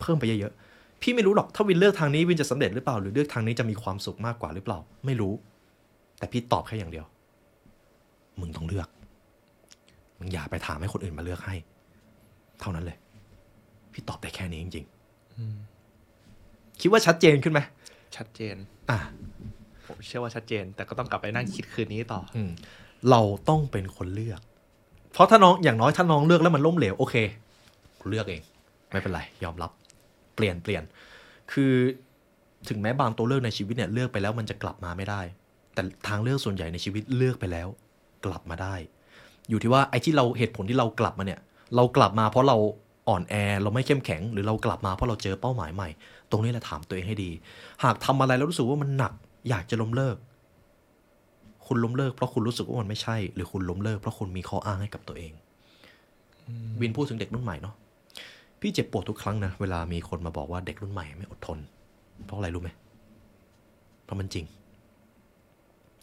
[0.00, 0.73] เพิ่มไปเยอะๆ
[1.06, 5.32] พี่ไม่รู้หรอกถ้าวินเลือกทางนี้วินจะสำเร็จหรือเปล่า หรือเลือกทางนี้จะมีความสุขมากกว่าหรือเปล่า ไม่รู้
[6.18, 7.06] แต่พี่ตอบแค่อย่างเดียว
[8.40, 8.88] มึงต้องเลือก
[10.18, 11.54] มึงอย่าไปถามให้คนอื่นมาเลือกให้
[12.60, 12.96] เท่านั้นเลย
[13.92, 17.60] พี่ตอบได้แค่นี้จริงๆคิดว่าชัดเจนขึ้นไหม
[18.16, 18.56] ชัดเจน
[18.90, 18.98] อะ
[19.86, 22.50] ผมเชื่อว่าชัดเจน แต่ก็ต้องกลับไปนั่งคิดคืนนี้ต่อ อืม
[23.10, 24.40] เราต้องเป็นคนเลือก
[25.12, 27.14] เพราะถ้าน้องอย่างน้อยถ้าน้องเลือกแล้วมันล้มเหลวโอเค
[28.00, 28.42] กูเลือกเอง
[28.90, 29.70] ไม่เป็นไร ยอมรับ
[30.34, 30.82] เปลี่ยนเปลี่ยน
[31.52, 31.72] คือ
[32.68, 35.20] ถึงแม้บางตัวเลือกในชีวิตเนี่ยเลือกไปแล้วมันจะกลับมาไม่ได้
[35.74, 37.68] แต่ทางเลือกส่วนใหญ่ในชีวิตเลือกไปแล้ว
[38.24, 38.74] กลับมาได้
[39.48, 41.40] อยู่ที่ว่าไอ้ที่เราเหตุผลที่เรากลับมาเนี่ย
[41.76, 42.56] เรากลับมาเพราะเรา
[43.08, 45.88] อ่อนแอเราไม่เข้มแข็ง หรือเรากลับมาเพราะเราเจอเป้าหมายใหม่
[46.30, 47.30] ตรงนี้แหละถามตัวเองให้ดี
[47.84, 49.12] หากทำอะไรแล้วรู้สึกว่ามันหนัก
[49.48, 50.16] อยากจะล้มเลิก
[51.66, 55.32] คุณล้มเลิกเพราะคุณรู้สึกว่ามันไม่ใช่ หรือคุณล้มเลิกเพราะคุณมีข้ออ้างให้กับตัวเอง
[56.80, 57.74] วินพูดถึงเด็กรุ่นใหม่เนาะ
[58.64, 61.58] พี่เจ็บปวดทุกครั้งนะ เวลามีคนมาบอกว่าเด็กรุ่นใหม่ไม่อดทน
[62.26, 62.70] เพราะอะไรรู้ไหม
[64.04, 64.44] เพราะมันจริง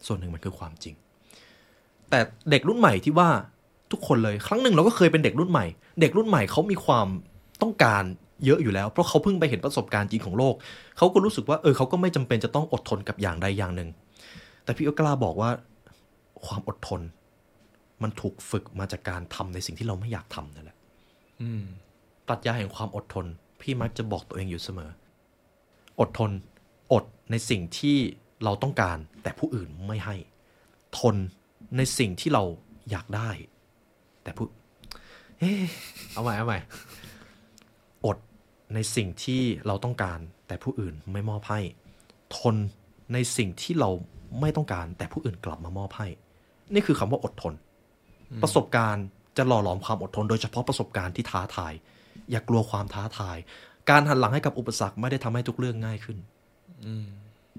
[0.06, 0.94] ส่วนหนึ่งมันคือความจริง
[2.10, 2.18] แต่
[2.50, 3.28] เด็กรุ่นใหม่ที่ว่า
[3.92, 5.66] ทุกคนเลยครั้งหนึ่งเราก็เคยเป็นเด็กรุ่นใหม่
[6.00, 7.06] เด็กรุ่นใหม่เขามีความ
[7.62, 8.02] ต้องการ
[8.44, 10.54] เยอะอยู่แล้ว เพราะเขาเพิ่งไปเห็นประสบการณ์จริงของโลก
[10.98, 13.88] เขาก็รู้สึกว่าเออเขาก็ไม่จำเป็นจะต้องอดทนกับอย่างใดอย่างหนึ่ง
[14.64, 15.50] แต่พี่ก็กล้าบอกว่า
[16.44, 17.00] ความอดทน
[18.02, 20.76] มันถูกฝึกมาจากการทำในสิ่งที่เราไม่อยากทำนั่นแหละ
[21.42, 21.64] อืม
[22.28, 23.26] ปรัชญาแห่งความอดทน
[23.60, 24.90] พี่มักจะบอกตัวเองอยู่เสมอ
[26.00, 26.30] อดทน
[26.92, 27.96] อดในสิ่งที่
[28.44, 30.16] เราต้องการ แต่ผู้อื่นไม่ให้
[30.98, 31.16] ทน
[31.76, 32.42] ในสิ่งที่เรา
[32.90, 33.30] อยากได้
[34.22, 34.46] แต่ผู้
[35.38, 35.62] เอ๊ะ
[36.12, 36.58] เอาใหม่เอาใหม่
[38.06, 38.18] อด
[38.74, 41.60] ในสิ่งที่เราต้องการ แต่ผู้อื่นไม่มอบให้
[42.38, 42.56] ทน
[43.12, 43.90] ในสิ่งที่เรา
[44.40, 46.06] ไม่ต้องการ แต่ผู้อื่นกลับมามอบให้
[46.74, 47.54] นี่คือคำว่าอดทน
[48.42, 49.04] ประสบการณ์
[49.36, 51.72] จะหล่อหลอมความอดทน โดยเฉพาะประสบการณ์ที่ท้าทาย
[52.30, 53.38] อย่ากลัวความท้าทาย
[53.90, 56.18] การหันหลังให้กับอุปสรรคไม่ได้ทำให้ทุกเรื่องง่ายขึ้น
[56.84, 56.86] อ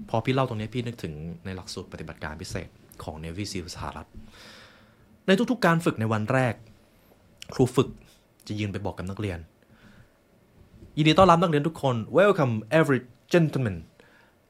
[0.08, 1.14] พอพี่เล่าตรงนี้พี่นึกถึง
[1.44, 2.68] ในหลักสูตรปฏิบัติการพิเศษ
[3.02, 4.08] ของ Navy SEAL สหรัฐ
[5.26, 6.54] ในทุกๆการฝึกในวันแรก
[7.54, 7.88] ครูฝึก
[8.48, 9.38] จะยืนไปบอกกับนักเรียน
[10.96, 13.00] ยินดีต้อนรับนักเรียนทุกคน welcome every
[13.32, 13.76] gentleman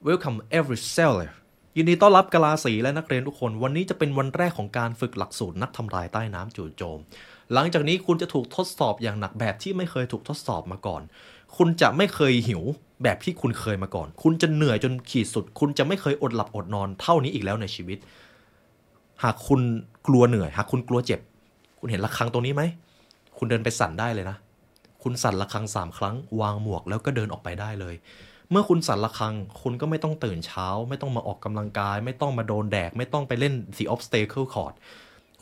[0.07, 1.29] welcome every sailor
[1.77, 6.99] ยินดีต้อนรับกะลาสีและนักเรียนทุกคน วันนี้จะเป็นวันแรกของการฝึกหลักสูตรนักทำลายใต้น้ำจู่โจม
[7.53, 11.01] หลังจากนี้คุณจะถูกทดสอบอย่างหนักแบบที่ไม่เคยถูกทดสอบมาก่อน
[11.57, 12.63] คุณจะไม่เคยหิว
[13.03, 17.97] แบบที่คุณเคยมาก่อน คุณจะเหนื่อยจนขีดสุด คุณจะไม่เคยอดหลับอดนอนเท่านี้อีกแล้วในชีวิต
[19.23, 19.61] หากคุณ
[20.07, 21.19] กลัวเหนื่อย หากคุณกลัวเจ็บ
[21.79, 22.63] คุณเห็นระฆังตรงนี้ไหม
[23.37, 24.37] คุณเดินไปสั่นได้เลยนะ
[25.03, 27.95] คุณสั่นระฆังสามครั้ง วางหมวกแล้วก็เดินออกไปได้เลย
[28.51, 34.77] เมื่อคุณสั่นระฆัง คุณก็ไม่ต้องตื่นเช้า ไม่ต้องมาออกกำลังกาย ไม่ต้องมาโดนแดดไม่ต้องไปเล่น the obstacle course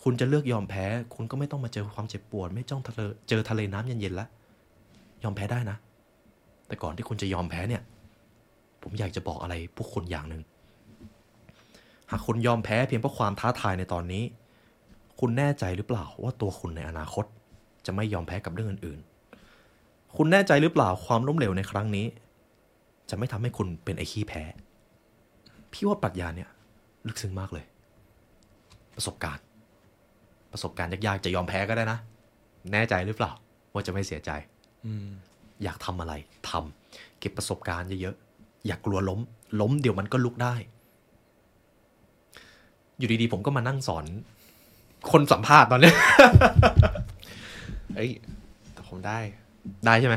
[0.03, 0.85] คุณจะเลือกยอมแพ้
[1.15, 4.29] คุณก็ไม่ต้องมาเจอความเจ็บปวด ไม่จ้องทะเลเจอทะเลน้ำเย็นๆแล้ว
[5.23, 5.77] ยอมแพ้ได้นะ
[6.67, 7.81] แต่ก่อนที่คุณจะยอมแพ้เนี่ย
[8.81, 10.41] ผมอยากจะบอกอะไรพวกคุณอย่างหนึ่ง
[12.11, 14.23] หากคุณยอมแพ้เพียงเพราะความท้าทายในตอนนี้
[15.19, 17.25] คุณแน่ใจหรือเปล่าว่าตัวคุณในอนาคต
[17.85, 22.05] จะไม่ยอมแพ้กับเรื่องอื่นๆ คุณแน่ใจหรือเปล่าความล้มเหลวในครั้งนี้
[23.09, 24.43] จะไม่ทำให้คุณเป็นไอ้ขี้แพ้
[25.71, 26.49] พี่ว่าปรัชญาเนี่ย
[27.07, 27.65] ลึกซึ้งมากเลย
[28.95, 29.43] ประสบการณ์
[30.53, 31.99] ประสบการณ์ยากๆจะยอมแพ้ก็ได้นะ
[32.71, 33.31] แน่ใจหรือเปล่า
[33.73, 34.31] ว่าจะไม่เสียใจ
[34.85, 35.07] อืม
[35.63, 36.13] อยากทำอะไร
[36.49, 39.19] ทำเก็บประสบการณ์เยอะๆอย่ากลัวล้ม
[39.61, 40.55] ล้มเดี๋ยวมันก็ลุกได้
[42.97, 44.05] อยู่ดีๆ ผมก็มานั่งสอน
[45.11, 45.95] คนสัมภาษณ์ตอนเนี้ย
[47.95, 48.11] เอ้ย
[48.73, 49.19] แต่ผมได้
[49.85, 50.15] ได้ใช่ไหม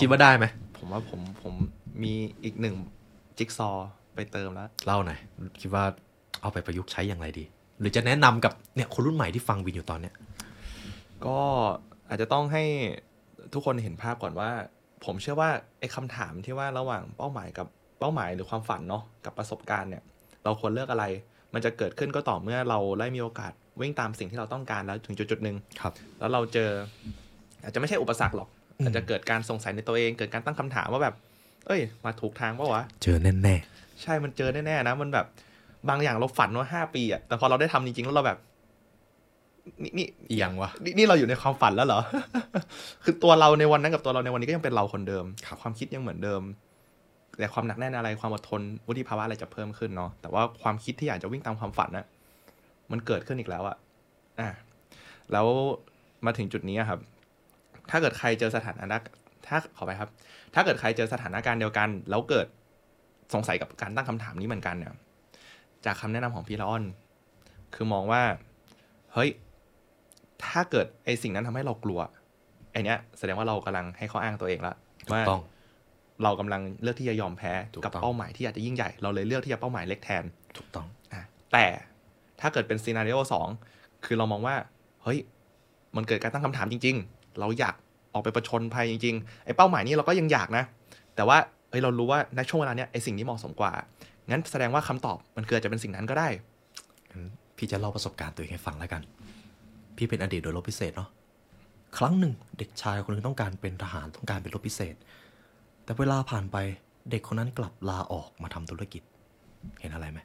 [0.00, 0.46] คิดว่าได้ไหม
[0.78, 1.54] ผมว่าผมผม
[2.02, 2.12] มี
[2.44, 2.76] อีกหนึ่ง
[3.38, 5.18] จิ๊กซอว์ไปเติมแล้ว เล่าหน่อย
[5.60, 5.84] คิดว่า
[6.40, 7.44] เอาไปประยุกต์ใช้อย่างไรดี
[7.80, 10.14] หรือจะแนะนำกับเนี่ยคนรุ่นใหม่ที่ฟังวินอยู่ตอนเนี้ย
[11.26, 11.38] ก็
[12.08, 12.64] อาจจะต้องให้
[13.52, 14.50] ทุกคนเห็นภาพก่อนว่า
[15.04, 17.66] ผมเชื่อว่าไอ้คำถามที่ว่าระหว่างเป้าหมายกับ
[17.98, 20.02] เป้าหมายหรือความฝันเนาะกับประสบการณ์เนี่ย
[20.44, 21.04] เราควรเลือกอะไร
[21.54, 26.70] มันจะเกิดขึ้นก็ต่อเมื่อเราได้มีโอกาสวิ่งตามสิ่งที่เราต้องการแล้วถึงจุดจุดๆหนึ่งครับแล้วเราเจอ
[27.62, 31.14] อาจจะไม่ใช่อุปสรรคหรอกอืมอาจจะเกิดการสงสัยในตัวเอง เกิดการตั้งคำถามว่าแบบ
[31.66, 33.56] เอ้ย มาถูกทางปะวะเจอแน่
[34.02, 35.26] ใช่มันเจอแน่ๆนะมันแบบ
[35.88, 38.38] บางอย่างเราฝันว่าห้าปีอะแต่พอเราได้ทำจริงๆแล้วเราแบบ
[39.82, 42.00] นี่นี่ๆอีหยังวะนี่นี่เราอยู่ในความฝันแล้วเหรอ
[43.04, 45.24] คือตัวเราในวันนั้นกับตัวเราในวันนี้ก็ยังเป็นเราคนเดิม
[45.60, 46.42] ความคิดยังเหมือนเดิม
[47.38, 52.06] แต่ความหนักแน่นอะไรความอดทนวุฒิภาวะอะไรจะเพิ่มขึ้นเนาะแต่ว่าความคิดที่อยากจะวิ่งตามความฝันน่ะ
[52.90, 53.76] มันเกิดขึ้นอีกแล้วอะ
[54.40, 54.48] อะ
[55.32, 55.46] แล้ว
[56.26, 57.00] มาถึงจุดนี้อะครับ
[57.90, 58.98] ถ้าเกิดใครเจอสถานะ
[59.46, 60.10] ถ้าขอไปครับ
[60.54, 62.46] ถ้าเกิดใครเจอสถานการณ์เดียวกัน แล้วเกิด
[63.34, 64.92] สงสัยกับการตั้งคำถามนี้เหมือนกันเนี่ย
[65.86, 66.84] จากคำแนะนำของพี่ละอ้อน
[67.74, 68.22] คือมองว่า
[69.12, 69.30] เฮ้ย
[70.44, 72.00] ถ้าเกิดไอสิ่งนั้นทำให้เรากลัว
[72.72, 75.40] ไอเนี้ย แสดงว่าเรากำลังให้ข้ออ้างตัวเองละถูกว่าต้อง
[76.22, 80.24] เรากำลังเลือกที่จะยอมแพ้ถูกกับต้องเป้าหมายที่อาจจะยิ่งใหญ่ เราเลยเลือกที่จะเป้าหมายเล็กแทน
[80.56, 81.66] ถูกต้องอะแต่
[82.40, 83.48] ถ้าเกิดเป็นซีนารีโอสอง
[84.04, 84.54] คือเรามองว่า
[85.02, 85.18] เฮ้ย
[85.96, 87.74] มันเกิดการตั้งคำถามจริง ๆ เราอยาก
[88.12, 90.64] ออกไปประชนภัยจริงๆไอ้เป้าหมายนี้เราก็ยังอยากนะ
[91.16, 91.38] แต่ว่า
[91.70, 93.72] เฮ้ยเรารู้ว่าในช่วงเวลาเนี้ยไอ้สิ่งที่เหมาะสมกว่า
[94.30, 96.28] งั้นแสดงว่าคำตอบมันเกิดจะเป็นสิ่งนั้นก็ได้
[97.56, 99.02] พี่จะเล่าประสบการณ์ตัวเองให้ฟังแล้วกัน
[99.96, 101.10] พี่เป็นอดีตโดยรบพิเศษเนาะ
[101.98, 104.94] ครั้งหนึ่งเด็กชายคนหนึงต้องการเป็นทหารต้องการเป็นรบพิเศษ
[105.84, 106.56] แต่เวลาผ่านไป
[107.10, 109.02] เด็กคนนั้นกลับลาออกมาทำธุรกิจ
[109.80, 110.18] เห็นอะไรไหม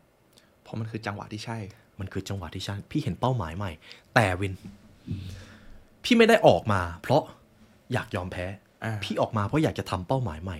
[0.61, 1.57] เพราะมันคือจังหวะที่ใช่
[1.99, 3.71] มันคือจังหวะที่ฉันพี่เห็นเป้าหมายใหม่
[4.15, 4.53] แต่วิน
[6.03, 7.23] พี่ไม่ได้ออกมา เพราะ
[7.93, 8.45] อยากยอมแพ้
[8.83, 10.57] อ่าพี่ออกมาเพราะอยากจะทำเป้าหมายใหม่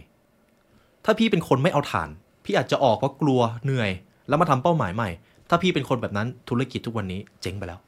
[1.06, 2.10] ถ้าพี่เป็นคนไม่เอาฐาน
[2.48, 3.92] พี่อาจจะออกเพราะกลัวเหนื่อย
[4.28, 5.10] แล้วมาทำเป้าหมายใหม่
[5.50, 7.80] ถ้าพี่เป็นคนแบบนั้นธุรกิจทุกวันนี้เจ๊งไปแล้ว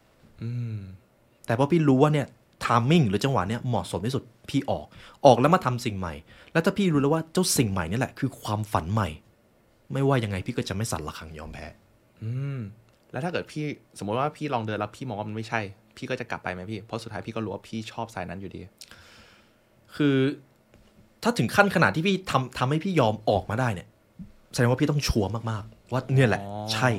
[0.41, 0.79] อืม
[1.45, 2.27] แต่พอพี่รู้ว่าเนี่ย
[2.65, 4.85] ทามมิ่งหรือจังหวะเนี่ยเหมาะสมที่สุดพี่ออก
[5.25, 6.13] ออกแล้วมาทำสิ่งใหม่
[6.53, 9.09] แล้วถ้าพี่รู้แล้วว่าเจ้าสิ่งใหม่นี่แหละคือความฝันใหม่
[9.93, 11.65] ไม่ว่ายังไงพี่ก็จะไม่สั่นระฆังยอมแพ้
[12.21, 12.59] อืม
[13.11, 13.65] แล้วถ้าเกิดพี่
[13.99, 15.59] สมมติว่าพี่ลองเดินแล้วพี่มองว่ามันไม่ใช่
[15.97, 18.61] พี่ก็จะกลับไปไหมพี่ เพราะสุดท้ายพี่ก็รู้ว่าพี่ชอบสายนั้นอยู่ดี
[19.95, 20.15] คือ
[21.23, 23.87] ถ้าถึงขั้นขนาดที่พี่ทำทำให้พี่ยอมออกมาได้เนี่ย
[24.53, 26.89] แสดงว่าพี่ต้องชัวร์มากๆ ว่าเนี่ยแหละอ๋อใช่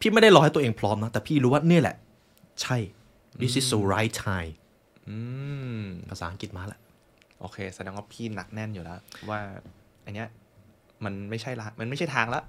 [0.00, 1.96] พี่ไม่ได้รอให้ตัวเองพร้อมนะ แต่พี่รู้ว่าเนี่ยแหละ
[2.62, 2.76] ใช่
[3.40, 4.52] this is the right time
[5.08, 5.16] อื
[5.78, 6.80] มภาษาอังกฤษมาแล้ว
[7.40, 9.38] โอเค แสดงว่าพี่หนักแน่นอยู่แล้ว ว่า
[10.04, 10.28] อันเนี้ย
[11.04, 12.40] มันไม่ใช่ละมันไม่ใช่ทางละ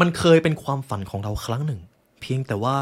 [0.00, 1.80] มันเคยเป็นความฝันของเราครั้งหนึ่ง
[2.20, 2.76] เพียงแต่ว่า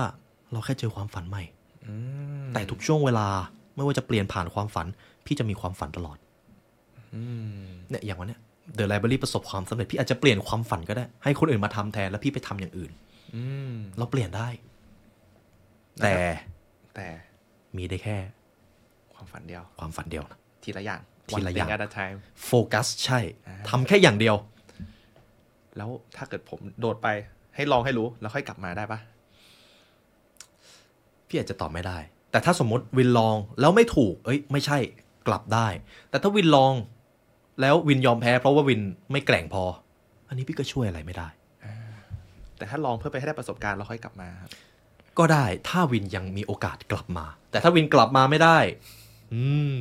[0.53, 1.43] เราแค่เจอความฝันใหม่
[1.87, 1.95] อื
[2.43, 3.29] มแต่ทุกช่วงเวลา
[3.75, 4.87] ไม่ว่าจะเปลี่ยนผ่านความฝัน
[5.27, 6.19] พี่จะมีความฝันตลอด
[7.15, 7.23] อื
[7.63, 8.41] มเนี่ยอย่างวันเนี้ย
[8.79, 12.93] The Library ประสบความสำเร็จพี่อาจจะเปลี่ยนความฝันก็ได้ ให้คนอื่นมาทำแทนแล้วพี่ไปทำอย่างอื่น
[13.35, 14.49] อืมเราเปลี่ยนได้
[16.03, 16.15] แต่
[16.95, 17.07] แต่
[17.77, 18.17] มีได้แค่
[19.15, 24.37] ความฝันเดียว ความฝันเดียวนะทีละอย่างทีละอย่างวัน at a time โฟกัสใช่อ่าทำแค่อย่างเดียว
[25.77, 27.09] แล้วถ้าเกิดผมโดดไป
[27.55, 28.99] ให้ลองให้รู้แล้วค่อยกลับมาได้ปะ
[31.29, 31.99] พี่อาจจะตอบไม่ได้
[32.31, 34.79] แต่ถ้าสมมติวินลองแล้วไม่ถูก เอ้ย ไม่ใช่
[35.29, 35.69] กลับได้
[36.11, 36.73] แต่ถ้าวินลอง
[37.61, 38.81] แล้ววินยอมแพ้เพราะว่าวิน
[39.13, 39.65] ไม่แกร่งพอ
[40.29, 41.29] อันนี้พี่ก็ช่วยอะไรไม่ได้
[42.57, 44.51] แต่ถ้าลองเพื่อไปให้ได้ประสบการณ์แล้วค่อยกลับมาครับ
[45.19, 48.59] ก็ได้ถ้าวินยังมีโอกาสกลับมา แต่ถ้าวินกลับมาไม่ได้
[49.33, 49.43] อื
[49.75, 49.77] ม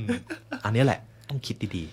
[0.64, 1.86] อันนี้แหละ ต้องคิดดี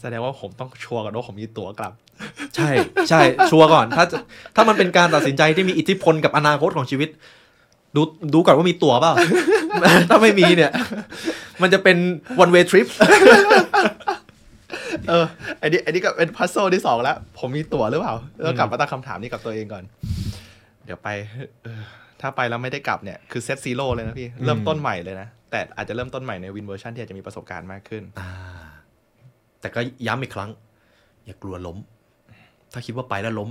[0.00, 2.70] แสดงว่าผมต้องชัวร์ก่อนว่าผมมีตั๋วกลับๆใช่
[3.08, 4.16] ใช่ชัวร์ก่อน ถ้าจะ
[4.56, 7.08] ถ้ามันเป็นการตัดสินใจที่มีอิทธิพลกับอนาคตของชีวิต
[7.96, 8.02] ดู
[8.34, 9.12] ดูก่อนว่ามีตั๋วเปล่า
[10.08, 10.72] ถ้าไม่มีเนี่ย
[11.62, 11.96] มันจะเป็น
[12.42, 12.86] one way trip
[15.08, 15.26] เออ
[15.58, 18.14] ไอ้นี่ไอ้นี่ก็เป็น puzzle ที่สองแล้ว ผมมีตั๋วหรือเปล่า
[18.46, 19.84] ต้องกลับมาตั้งคำถามนี้กับตัวเองก่อน
[20.84, 21.08] เดี๋ยวไป
[21.62, 21.80] เออ
[22.20, 28.30] ถ้าไปแล้วไม่ได้กลับเนี่ยคือ set zero เลยนะพี่เริ่มต้นใหม่เลยนะแต่อาจจะเริ่มต้นใหม่ในวินเวอร์ชันที่อาจจะมีประสบการณ์มากขึ้นอ่า
[29.60, 30.50] แต่ก็ย้ำอีกครั้ง
[31.26, 31.78] อย่ากลัวล้ม
[32.72, 33.50] ถ้าคิดว่าไปแล้วล้ม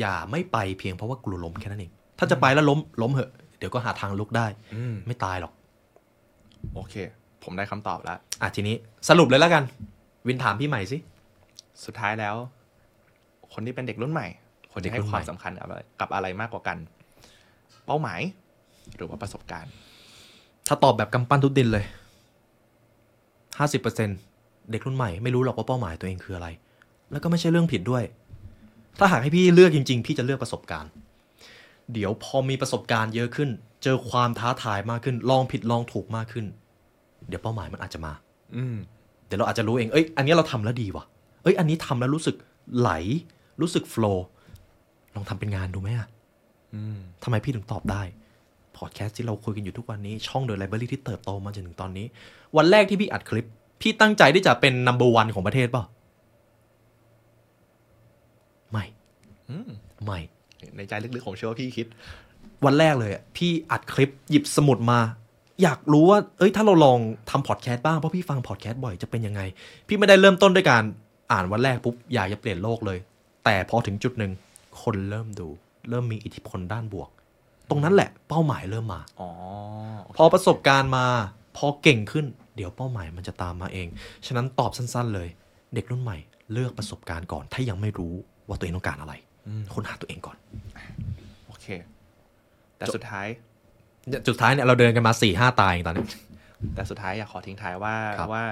[0.00, 5.52] อย่าไม่ไปเพียงเพราะว่ากลัวล้มแค่นั้นเองถ้าจะไปแล้วล้มล้มเหอะเดี๋ยวก็หาทางลุกได้อืมไม่ตายหรอก
[6.74, 6.94] โอเค
[7.44, 8.76] ผมได้คำตอบแล้วอะทีนี้
[9.08, 9.62] สรุปเลยแล้วกัน
[10.26, 10.98] วินถามพี่ใหม่สิ
[11.84, 12.34] สุดท้ายแล้ว
[13.52, 14.26] คนที่เป็นเด็กรุ่นใหม่
[14.72, 16.78] ควรจะให้เด็กรุ่นคใหม่วามสำคัญกับอะไรกับอะไรมากกว่ากัน
[17.86, 18.20] เป้าหมาย
[18.96, 19.72] หรือว่าประสบการณ์
[20.68, 21.84] ถ้าตอบแบบกำปั้นทุบดินเลย
[23.58, 24.10] ห้าสิบเปอร์เซ็น
[24.70, 26.48] เด็กรุ่นใหม่ไม่รู้หรอกว่าเป้าหมายตัวเองคืออะไร
[27.10, 28.04] แล้วก็ไม่ใช่เรื่องผิดด้วย
[28.98, 30.90] ถ้าหากให้พี่เลือกจริง ๆ พี่จะเลือกประสบการณ์
[31.92, 33.50] เดี๋ยวพอมีประสบการณ์เยอะขึ้น
[33.82, 36.46] เจอความท้าทายมากขึ้น ลองผิดลองถูกมากขึ้น
[37.28, 38.12] เดี๋ยวเป้าหมายมันอาจจะมา
[38.56, 38.64] อื
[39.32, 41.04] มเดี๋ยวเราอาจจะรู้เองเอ้ยอันนี้เราทำแล้วดีว่ะ
[41.42, 42.36] เอ้ยอันนี้ทำแล้วรู้สึก
[42.78, 42.90] ไหล
[43.60, 44.26] รู้สึกโฟล์
[45.14, 46.08] ลองทำเป็นงานดูไหมอะ
[46.74, 48.02] อืมทำไมพี่ถึงตอบได้
[48.76, 52.06] พอดแคสต์ที่เราคุยกันอยู่ทุกวันนี้ช่อง The Library ที่เติบโตมาจนถึงตอนนี้
[52.56, 53.46] วันแรกที่พี่อัดคลิป
[53.80, 55.84] พี่ตั้งใจที่จะเป็น number one ของประเทศเปล่า
[58.70, 58.84] ไม่
[59.50, 59.70] อืม
[60.04, 60.20] ไม่
[60.76, 61.86] ในใจลึกๆผมเชื่อว่าพี่คิด
[62.64, 65.00] วันแรกเลยอะพี่อัดคลิปหยิบสมุดมา
[65.62, 66.98] อยากรู้ว่า เอ้ย ถ้าเราลอง
[67.30, 69.40] ทำพอดแคสต์บ้าง เพราะพี่ฟังพอดแคสต์บ่อยจะเป็นยังไง
[69.88, 70.82] พี่ไม่ได้เริ่มต้นด้วยการ
[71.32, 72.98] อ่านวันแรกปุ๊บอยากจะเปลี่ยนโลกเลย
[73.44, 74.32] แต่พอถึงจุดหนึ่ง
[74.82, 75.48] คนเริ่มดู
[75.90, 77.10] เริ่มมีอิทธิพลด้านบวก
[77.70, 79.30] ตรงนั้นแหละเป้าหมายเริ่มมาอ๋อ
[80.16, 81.06] พอประสบการณ์มา
[81.56, 83.88] พอเก่งขึ้น เดี๋ยวเป้าหมายมันจะตามมาเอง
[84.26, 85.28] ฉะนั้นตอบสั้น ๆ เลย
[85.74, 86.18] เด็กรุ่นใหม่
[86.52, 88.14] เลือกประสบการณ์ก่อน ถ้ายังไม่รู้
[88.48, 89.14] ว่าตัวเองต้องการอะไร
[89.46, 90.36] อืมค้นหาตัวเองก่อน
[91.46, 91.66] โอเค
[92.76, 93.26] แต่สุดท้าย
[94.28, 96.06] จุดท้ายเนี่ยเราเดินกันมาสี่ห้าตายเองตอนนี้
[96.74, 98.44] แต่สุดท้ายอยากขอทิ้งท้ายว่าครับว่า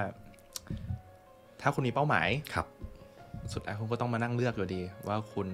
[1.61, 2.65] ถ้าคุณมีเป้าหมายครับ
[3.53, 5.47] สุดท้ายคุณก็ต้องมานั่งเลือกอยู่ดี ว่าคุณ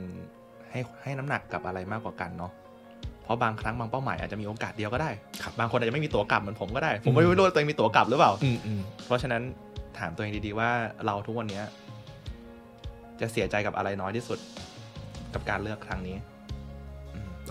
[0.71, 2.51] ให้ให้น้ำหนักกับอะไรมากกว่ากันเนาะ
[3.23, 5.09] เพราะบางครั้งบางเป้าหมายอาจจะมีโอกาสเดียวก็ได้
[5.43, 9.41] ครับบางคนอาจจะไม่มีตั๋วกลับเหมือนผมก็ได้ ผมอืไม่มรู้ว่าตัวเองมีตั๋วกลับหรือเปล่าอืมอืมเพราะฉะนั้น
[9.99, 10.69] ถามตัวเองดีๆว่า
[11.05, 11.65] เราทุกวันเนี้ย
[13.21, 14.39] จะเสียใจกับอะไรน้อยที่สุด
[15.33, 16.15] กับการเลือกครั้งนี้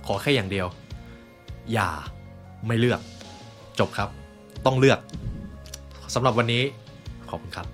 [0.06, 0.66] ขอแค่อย่างเดียว
[1.72, 1.90] อย่า
[2.66, 3.00] ไม่เลือก
[3.78, 4.08] จบครับ
[4.66, 4.98] ต้องเลือก
[6.14, 6.62] สำหรับวันนี้
[7.28, 7.66] ขอบคุณครับ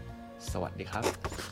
[0.52, 1.51] สวัสดีครับ